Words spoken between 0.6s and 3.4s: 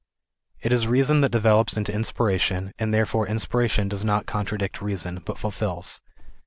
It is reason that develops into inspiration, and therefore